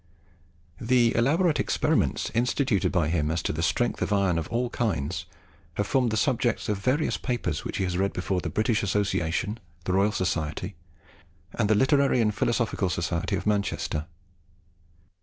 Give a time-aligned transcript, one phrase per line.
[0.79, 5.27] The elaborate experiments instituted by him as to the strength of iron of all kinds
[5.75, 9.59] have formed the subject of various papers which he has read before the British Association,
[9.83, 10.73] the Royal Society,
[11.53, 14.07] and the Literary and Philosophical Society of Manchester.